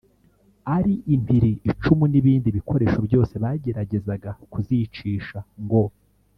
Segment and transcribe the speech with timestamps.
[0.75, 5.83] ari impiri, icumu n’ibindi bikoresho byose bageragezaga kuzicisha ngo